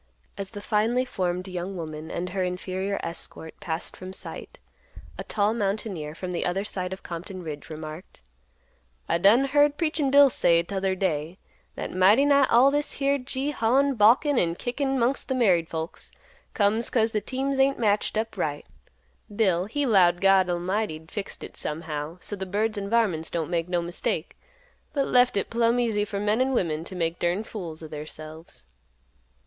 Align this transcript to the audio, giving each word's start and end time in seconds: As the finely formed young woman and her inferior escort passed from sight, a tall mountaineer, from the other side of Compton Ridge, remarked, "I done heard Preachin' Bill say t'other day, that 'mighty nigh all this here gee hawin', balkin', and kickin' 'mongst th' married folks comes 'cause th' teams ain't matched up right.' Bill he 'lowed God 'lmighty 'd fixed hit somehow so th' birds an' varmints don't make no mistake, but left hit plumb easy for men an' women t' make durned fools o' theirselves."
As 0.35 0.49
the 0.49 0.61
finely 0.61 1.05
formed 1.05 1.47
young 1.47 1.77
woman 1.77 2.09
and 2.09 2.29
her 2.31 2.41
inferior 2.43 2.99
escort 3.03 3.53
passed 3.59 3.95
from 3.95 4.13
sight, 4.13 4.57
a 5.19 5.23
tall 5.23 5.53
mountaineer, 5.53 6.15
from 6.15 6.31
the 6.31 6.43
other 6.43 6.63
side 6.63 6.91
of 6.91 7.03
Compton 7.03 7.43
Ridge, 7.43 7.69
remarked, 7.69 8.21
"I 9.07 9.19
done 9.19 9.45
heard 9.45 9.77
Preachin' 9.77 10.09
Bill 10.09 10.31
say 10.31 10.63
t'other 10.63 10.95
day, 10.95 11.37
that 11.75 11.93
'mighty 11.93 12.25
nigh 12.25 12.47
all 12.49 12.71
this 12.71 12.93
here 12.93 13.19
gee 13.19 13.51
hawin', 13.51 13.93
balkin', 13.93 14.39
and 14.39 14.57
kickin' 14.57 14.97
'mongst 14.97 15.29
th' 15.29 15.35
married 15.35 15.69
folks 15.69 16.11
comes 16.55 16.89
'cause 16.89 17.11
th' 17.11 17.23
teams 17.23 17.59
ain't 17.59 17.77
matched 17.77 18.17
up 18.17 18.35
right.' 18.37 18.65
Bill 19.35 19.65
he 19.65 19.85
'lowed 19.85 20.19
God 20.19 20.47
'lmighty 20.47 20.97
'd 20.97 21.11
fixed 21.11 21.43
hit 21.43 21.55
somehow 21.55 22.17
so 22.21 22.35
th' 22.35 22.49
birds 22.49 22.75
an' 22.75 22.89
varmints 22.89 23.29
don't 23.29 23.51
make 23.51 23.69
no 23.69 23.83
mistake, 23.83 24.35
but 24.93 25.05
left 25.05 25.35
hit 25.35 25.51
plumb 25.51 25.79
easy 25.79 26.05
for 26.05 26.19
men 26.19 26.41
an' 26.41 26.53
women 26.53 26.83
t' 26.83 26.95
make 26.95 27.19
durned 27.19 27.45
fools 27.45 27.83
o' 27.83 27.87
theirselves." 27.87 28.65